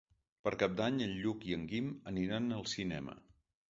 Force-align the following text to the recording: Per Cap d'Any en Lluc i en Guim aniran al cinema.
Per 0.47 0.53
Cap 0.63 0.73
d'Any 0.79 0.97
en 1.09 1.13
Lluc 1.19 1.47
i 1.51 1.55
en 1.59 1.69
Guim 1.77 1.95
aniran 2.15 2.53
al 2.61 2.71
cinema. 2.77 3.21